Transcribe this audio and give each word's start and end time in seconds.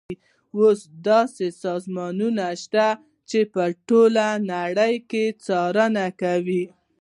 اوس 0.57 0.79
داسې 1.09 1.45
سازمانونه 1.63 2.45
شته 2.61 2.87
چې 3.29 3.39
په 3.53 3.63
ټوله 3.87 4.27
نړۍ 4.51 4.95
کې 5.09 5.25
څارنه 5.45 6.05
کوي. 6.21 6.65